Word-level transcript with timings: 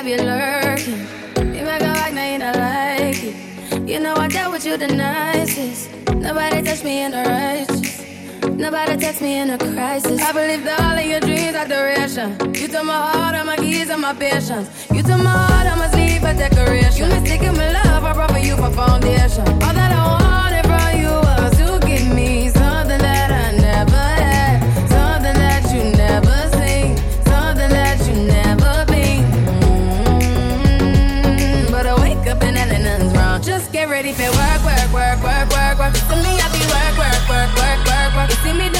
have 0.00 0.08
you 0.08 0.16
lurking. 0.16 1.54
You 1.54 1.62
make 1.62 1.82
a 1.82 1.92
like, 1.92 2.14
now 2.14 2.32
you 2.32 2.38
not 2.38 2.56
like 2.56 3.22
it. 3.22 3.86
You 3.86 4.00
know 4.00 4.14
I 4.14 4.28
dealt 4.28 4.52
with 4.52 4.64
you 4.64 4.78
the 4.78 4.88
nicest. 4.88 5.90
Nobody 6.14 6.62
touched 6.62 6.84
me 6.84 7.02
in 7.02 7.10
the 7.10 7.18
righteous. 7.18 8.00
Nobody 8.48 8.96
text 8.96 9.20
me 9.20 9.38
in 9.40 9.50
a 9.50 9.58
crisis. 9.58 10.18
I 10.22 10.32
believe 10.32 10.64
that 10.64 10.80
all 10.80 10.98
of 10.98 11.04
your 11.04 11.20
dreams 11.20 11.54
are 11.54 11.68
duration. 11.68 12.30
You 12.54 12.68
took 12.68 12.84
my 12.84 12.94
heart, 12.94 13.34
all 13.34 13.44
my 13.44 13.56
keys, 13.56 13.90
and 13.90 14.00
my 14.00 14.14
patience. 14.14 14.68
You 14.90 15.02
took 15.02 15.22
my 15.22 15.36
heart, 15.36 15.66
I 15.66 15.76
must 15.76 15.94
leave 15.94 16.20
for 16.22 16.32
decoration. 16.32 16.96
You 16.96 17.06
mistaken 17.20 17.54
my 17.56 17.70
love, 17.70 18.02
I 18.02 18.14
brought 18.14 18.30
for 18.30 18.38
you 18.38 18.56
for 18.56 18.70
foundation. 18.70 19.46
All 19.64 19.74
that 19.74 19.92
I 19.92 20.06
wanted 20.06 20.19
Ready 34.10 34.24
for 34.24 34.36
work, 34.38 34.64
work, 34.64 34.92
work, 34.92 35.22
work, 35.22 35.50
work, 35.50 35.78
work. 35.78 35.94
To 35.94 36.16
me, 36.18 36.34
I 36.34 36.50
be 36.50 36.58
work, 36.66 36.98
work, 36.98 37.22
work, 37.30 37.50
work, 37.54 37.78
work, 37.86 38.10
work. 38.16 38.30
You 38.30 38.36
see 38.42 38.58
me 38.58 38.79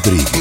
Rodríguez. 0.00 0.39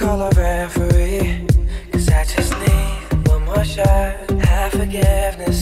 Call 0.00 0.22
a 0.22 0.30
referee. 0.30 1.46
Cause 1.92 2.08
I 2.08 2.24
just 2.24 2.52
need 2.58 3.28
one 3.28 3.44
more 3.44 3.64
shot, 3.64 4.30
have 4.48 4.72
forgiveness. 4.72 5.60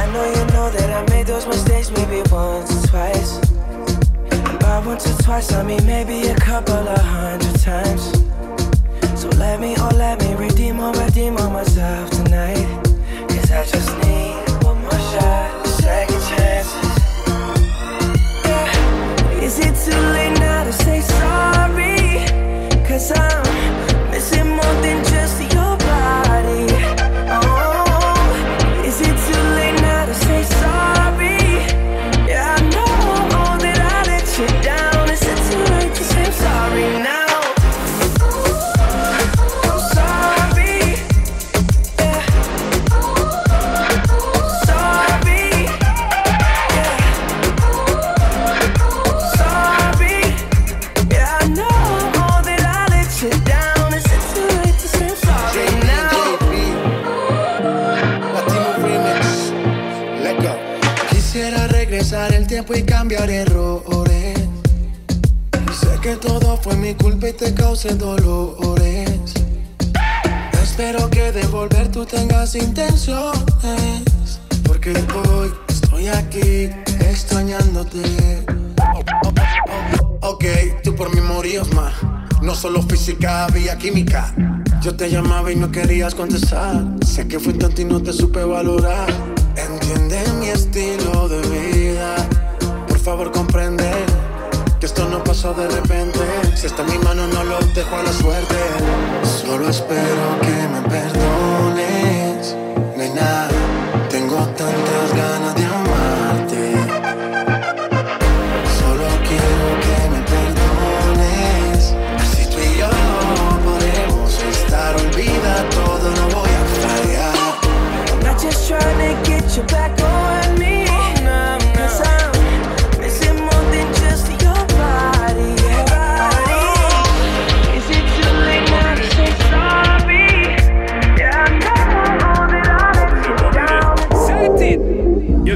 I 0.00 0.02
know 0.12 0.24
you 0.36 0.44
know 0.52 0.68
that 0.76 0.90
I 0.98 1.00
made 1.14 1.26
those 1.26 1.46
mistakes 1.46 1.90
maybe 1.90 2.20
once 2.30 2.70
or 2.76 2.88
twice. 2.88 3.38
By 4.60 4.82
once 4.84 5.06
or 5.10 5.16
twice, 5.22 5.50
I 5.54 5.62
mean 5.62 5.84
maybe 5.86 6.28
a 6.28 6.36
couple 6.36 6.86
of 6.96 7.02
hundred 7.16 7.58
times. 7.60 8.02
So 9.18 9.28
let 9.44 9.58
me, 9.58 9.74
oh 9.78 9.90
let 9.94 10.20
me 10.20 10.34
redeem 10.34 10.78
or 10.78 10.92
redeem 10.92 11.38
on 11.38 11.54
myself 11.54 12.10
tonight. 12.10 12.68
Cause 13.30 13.50
I 13.50 13.64
just 13.64 13.92
need 14.04 14.64
one 14.68 14.78
more 14.82 15.02
shot, 15.12 15.66
second 15.66 16.22
chances. 16.30 16.90
Yeah. 18.44 19.46
Is 19.46 19.58
it 19.58 19.74
too 19.84 20.00
late 20.16 20.38
now 20.38 20.64
to 20.64 20.72
say 20.72 21.00
sorry? 21.00 21.51
Causé 67.72 67.94
dolores. 67.94 69.32
Espero 70.62 71.08
que 71.08 71.32
de 71.32 71.46
volver 71.46 71.90
tú 71.90 72.04
tengas 72.04 72.54
intenciones. 72.54 74.02
Porque 74.66 74.90
hoy 74.90 75.50
estoy 75.68 76.08
aquí 76.08 76.68
extrañándote. 77.00 78.44
Ok, 80.20 80.44
tú 80.84 80.94
por 80.94 81.14
mí 81.14 81.22
morías 81.22 81.72
más. 81.72 81.94
No 82.42 82.54
solo 82.54 82.82
física, 82.82 83.46
había 83.46 83.78
química. 83.78 84.34
Yo 84.82 84.94
te 84.94 85.08
llamaba 85.08 85.50
y 85.50 85.56
no 85.56 85.72
querías 85.72 86.14
contestar. 86.14 86.84
Sé 87.06 87.26
que 87.26 87.40
fui 87.40 87.54
tonto 87.54 87.80
y 87.80 87.86
no 87.86 88.02
te 88.02 88.12
supe 88.12 88.44
valorar. 88.44 89.08
Entiende 89.56 90.22
mi 90.38 90.48
estilo 90.48 91.21
de 95.50 95.68
repente. 95.68 96.20
Si 96.54 96.66
está 96.66 96.84
mi 96.84 96.96
mano, 96.98 97.26
no 97.26 97.42
lo 97.42 97.58
dejo 97.74 97.96
a 97.96 98.02
la 98.04 98.12
suerte. 98.12 98.54
Solo 99.24 99.68
espero 99.68 100.38
que 100.40 100.68
me 100.72 100.80
perdones. 100.88 102.56
Nena, 102.96 103.48
tengo 104.08 104.36
tantas 104.36 105.14
ganas 105.16 105.41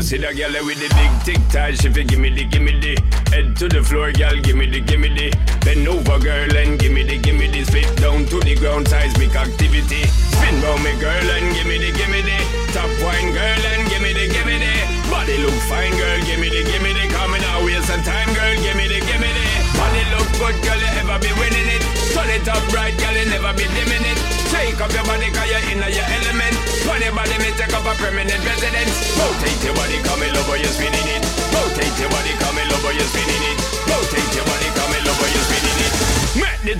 See 0.06 0.22
that 0.22 0.38
girl 0.38 0.54
with 0.62 0.78
the 0.78 0.86
big 0.94 1.10
tic 1.26 1.42
tac, 1.50 1.82
If 1.82 1.98
you 1.98 2.06
give 2.06 2.22
me 2.22 2.30
the, 2.30 2.46
give 2.46 2.62
me 2.62 2.78
the. 2.78 2.94
Head 3.34 3.58
to 3.58 3.66
the 3.66 3.82
floor, 3.82 4.14
girl, 4.14 4.38
give 4.38 4.54
me 4.54 4.70
the, 4.70 4.78
give 4.78 5.02
me 5.02 5.10
the. 5.10 5.34
Bend 5.66 5.82
over, 5.82 6.22
girl, 6.22 6.46
and 6.46 6.78
give 6.78 6.94
me 6.94 7.02
the, 7.02 7.18
give 7.18 7.34
me 7.34 7.50
the. 7.50 7.66
Spit 7.66 7.90
down 7.98 8.22
to 8.30 8.38
the 8.38 8.54
ground, 8.54 8.86
seismic 8.86 9.34
activity. 9.34 10.06
Spin 10.06 10.62
round 10.62 10.86
me, 10.86 10.94
girl, 11.02 11.10
and 11.10 11.50
give 11.58 11.66
me 11.66 11.82
the, 11.82 11.90
give 11.90 12.06
me 12.06 12.22
the. 12.22 12.38
Top 12.70 12.86
wine, 13.02 13.34
girl, 13.34 13.62
and 13.74 13.82
give 13.90 13.98
me 13.98 14.14
the, 14.14 14.30
give 14.30 14.46
me 14.46 14.62
the. 14.62 14.74
Body 15.10 15.42
look 15.42 15.58
fine, 15.66 15.90
girl, 15.98 16.22
give 16.22 16.38
me 16.38 16.54
the, 16.54 16.62
give 16.62 16.86
me 16.86 16.94
the. 16.94 17.10
Coming 17.10 17.42
out, 17.42 17.66
waste 17.66 17.90
some 17.90 17.98
time, 18.06 18.30
girl, 18.30 18.54
give 18.62 18.78
me 18.78 18.86
the, 18.86 19.02
give 19.02 19.18
me 19.18 19.26
the. 19.26 19.46
Body 19.74 20.06
look 20.14 20.30
good, 20.38 20.54
girl, 20.62 20.78
you 20.78 21.02
ever 21.02 21.18
be 21.18 21.34
winning 21.34 21.66
it. 21.66 21.82
Turn 22.14 22.30
it 22.30 22.46
up 22.46 22.62
right, 22.70 22.94
girl, 22.94 23.10
you 23.10 23.26
never 23.26 23.50
be 23.58 23.66
dimming 23.74 24.06
it. 24.06 24.18
Take 24.54 24.78
up 24.78 24.94
your 24.94 25.02
body, 25.02 25.34
cause 25.34 25.50
you 25.50 25.65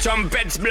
trumpets 0.06 0.56
blow. 0.56 0.70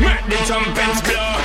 Make 0.00 0.24
the 0.28 0.36
trumpets 0.46 1.00
blow. 1.00 1.35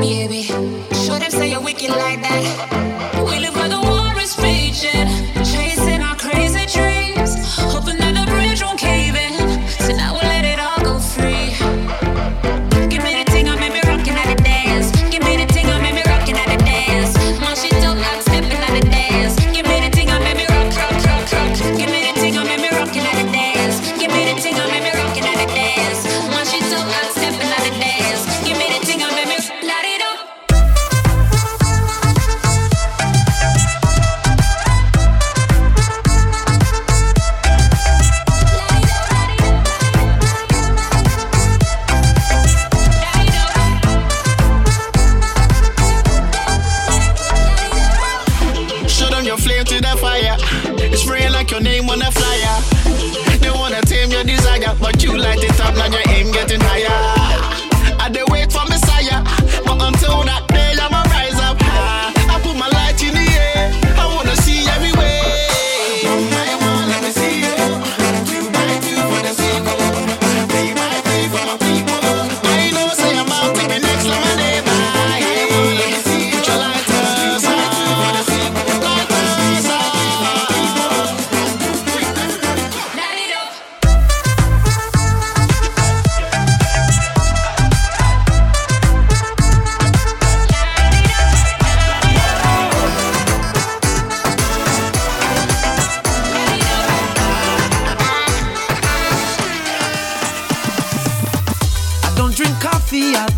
baby. 0.00 0.42
Show 0.42 1.18
them 1.18 1.30
say 1.30 1.50
you're 1.50 1.62
wicked 1.62 1.90
like 1.90 2.20
that. 2.22 2.93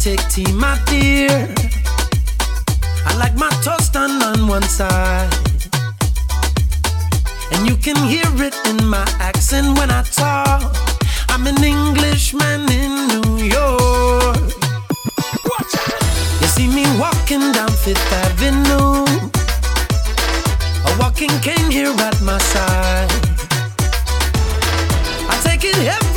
take 0.06 0.28
tea, 0.28 0.52
my 0.52 0.78
dear. 0.86 1.52
I 3.06 3.16
like 3.18 3.34
my 3.34 3.50
toast 3.64 3.92
done 3.92 4.22
on 4.22 4.46
one 4.46 4.62
side. 4.62 5.32
And 7.50 7.66
you 7.66 7.74
can 7.74 7.96
hear 8.06 8.30
it 8.48 8.54
in 8.70 8.86
my 8.86 9.04
accent 9.18 9.76
when 9.76 9.90
I 9.90 10.02
talk. 10.04 10.62
I'm 11.28 11.48
an 11.48 11.60
Englishman 11.64 12.70
in 12.70 12.92
New 13.12 13.32
York. 13.58 14.46
You 16.40 16.48
see 16.54 16.68
me 16.68 16.84
walking 17.00 17.50
down 17.50 17.72
Fifth 17.84 18.12
Avenue. 18.24 19.06
A 20.88 20.90
walking 21.00 21.34
cane 21.40 21.68
here 21.68 21.94
at 22.08 22.20
my 22.22 22.38
side. 22.54 23.10
I 25.32 25.34
take 25.42 25.64
it 25.64 25.74
heavy. 25.74 26.15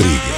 Rodrigues. 0.00 0.29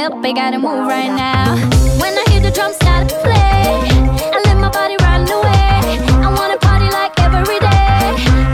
hip, 0.00 0.12
I 0.24 0.32
gotta 0.32 0.58
move 0.58 0.86
right 0.86 1.12
now. 1.26 1.56
When 2.00 2.12
I 2.20 2.24
hear 2.30 2.40
the 2.40 2.50
drums 2.50 2.76
start 2.76 3.08
to 3.10 3.16
play, 3.26 3.64
I 4.34 4.38
let 4.46 4.56
my 4.64 4.70
body 4.78 4.96
run 5.06 5.22
away. 5.38 5.80
I 6.26 6.28
wanna 6.38 6.58
party 6.68 6.88
like 6.98 7.14
every 7.26 7.60
day. 7.68 8.04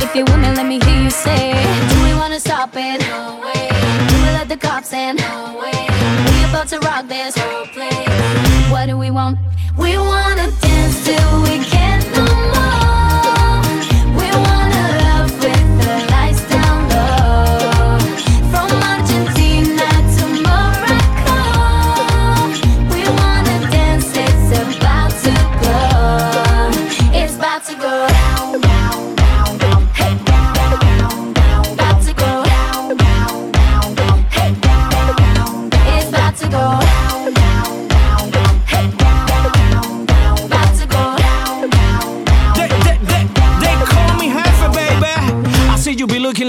If 0.05 0.11
you're 0.17 0.29
with 0.31 0.41
me, 0.45 0.51
let 0.59 0.67
me 0.73 0.79
hear 0.87 1.01
you 1.05 1.11
say, 1.11 1.45
Do 1.91 1.97
we 2.07 2.13
wanna 2.21 2.41
stop 2.41 2.71
it? 2.75 2.99
No 3.13 3.23
way. 3.45 3.65
Do 4.09 4.15
we 4.25 4.31
let 4.39 4.49
the 4.49 4.57
cops 4.57 4.93
in? 4.93 5.17
No 5.17 5.35
way. 5.63 5.83
We 6.31 6.39
about 6.49 6.67
to 6.73 6.79
rock 6.81 7.07
this 7.15 7.37
whole 7.39 7.67
place. 7.77 8.71
What 8.73 8.87
do 8.87 8.99
we 8.99 9.11
want? 9.11 9.39
We 9.79 9.97
want. 9.99 10.26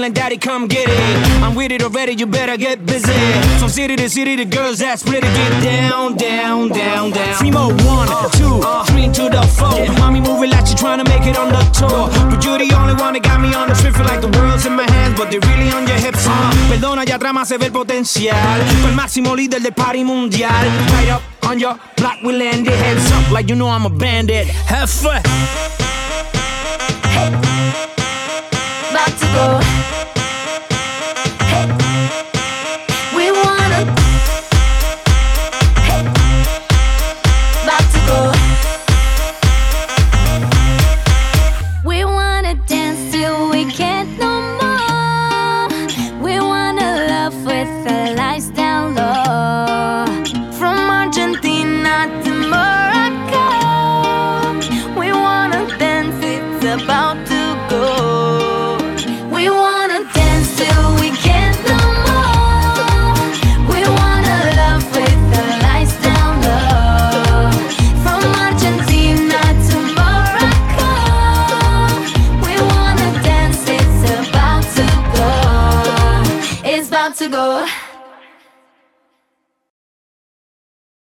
and 0.08 0.14
daddy 0.14 0.38
come 0.38 0.66
get 0.66 0.88
it. 0.88 1.42
I'm 1.44 1.54
with 1.54 1.70
it 1.70 1.82
already, 1.82 2.14
you 2.14 2.26
better 2.26 2.56
get 2.56 2.86
busy. 2.86 3.12
From 3.60 3.68
city 3.68 3.94
to 3.96 4.08
city, 4.08 4.36
the 4.36 4.46
girls 4.46 4.78
that's 4.78 5.04
ready 5.04 5.20
to 5.20 5.32
get 5.40 5.52
down, 5.62 6.16
down, 6.16 6.68
down, 6.70 7.10
down. 7.10 7.34
Three 7.34 7.50
more, 7.50 7.68
one, 7.84 8.08
uh, 8.08 8.28
two, 8.30 8.56
uh, 8.64 8.84
three 8.86 9.08
to 9.12 9.24
the 9.28 9.42
four. 9.58 9.76
Yeah. 9.76 9.92
Mommy 10.00 10.20
moving 10.20 10.50
like 10.50 10.66
she 10.66 10.74
trying 10.74 11.04
to 11.04 11.06
make 11.12 11.26
it 11.28 11.36
on 11.36 11.52
the 11.52 11.60
tour. 11.76 12.08
But 12.30 12.42
you're 12.42 12.56
the 12.56 12.72
only 12.80 12.94
one 12.94 13.12
that 13.12 13.22
got 13.22 13.38
me 13.40 13.52
on 13.52 13.68
the 13.68 13.74
trip 13.74 13.94
Feel 13.98 14.06
like 14.06 14.22
the 14.22 14.32
world's 14.38 14.64
in 14.64 14.74
my 14.76 14.88
hands, 14.90 15.18
but 15.18 15.30
they're 15.30 15.44
really 15.44 15.70
on 15.72 15.86
your 15.86 15.98
hips. 15.98 16.24
Uh. 16.26 16.52
Perdona, 16.70 17.04
ya 17.04 17.18
trama 17.18 17.44
se 17.44 17.58
ve 17.58 17.66
el 17.66 17.72
potencial. 17.72 18.60
Fue 18.80 18.88
el 18.90 18.96
máximo 18.96 19.36
líder 19.36 19.60
del 19.60 19.74
party 19.74 20.04
mundial. 20.04 20.64
Right 20.96 21.10
up 21.10 21.22
on 21.44 21.58
your 21.58 21.76
block, 21.96 22.16
we 22.24 22.32
landed. 22.32 22.72
Heads 22.72 23.12
up, 23.12 23.30
like 23.30 23.50
you 23.50 23.56
know 23.56 23.68
I'm 23.68 23.84
a 23.84 23.90
bandit. 23.90 24.46
Have 24.46 24.88
fun. 24.88 25.22